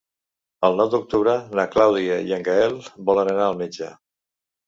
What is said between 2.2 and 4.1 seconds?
i en Gaël volen anar al metge.